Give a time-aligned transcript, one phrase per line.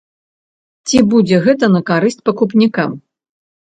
[0.87, 2.91] Ці будзе гэта на карысць пакупнікам?